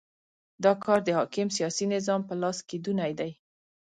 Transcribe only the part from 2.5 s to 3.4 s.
کېدونی دی.